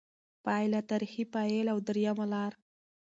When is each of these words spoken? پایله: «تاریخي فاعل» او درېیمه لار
پایله: 0.45 0.79
«تاریخي 0.89 1.23
فاعل» 1.33 1.67
او 1.73 1.77
درېیمه 1.87 2.25
لار 2.33 2.53